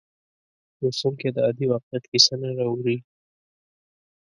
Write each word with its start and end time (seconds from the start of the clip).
لوستونکی 0.81 1.27
د 1.35 1.37
عادي 1.45 1.65
واقعیت 1.71 2.03
کیسه 2.11 2.33
نه 2.41 2.47
اوري. 2.71 2.97